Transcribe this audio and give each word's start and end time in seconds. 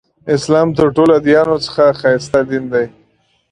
اسلام 0.35 0.67
تر 0.77 0.87
ټولو 0.95 1.11
ادیانو 1.17 1.55
څخه 1.65 1.83
ښایسته 1.99 2.39
دین 2.49 2.63
دی. 2.73 2.85